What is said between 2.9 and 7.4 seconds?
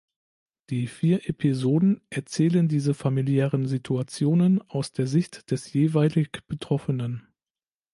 familiären Situationen aus der Sicht des jeweilig betroffenen.